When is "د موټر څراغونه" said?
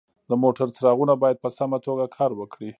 0.29-1.13